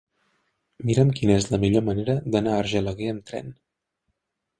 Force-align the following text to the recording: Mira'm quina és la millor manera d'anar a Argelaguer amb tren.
Mira'm 0.89 1.11
quina 1.19 1.35
és 1.41 1.45
la 1.51 1.59
millor 1.63 1.85
manera 1.89 2.15
d'anar 2.37 2.55
a 2.55 2.63
Argelaguer 2.63 3.11
amb 3.13 3.29
tren. 3.29 3.53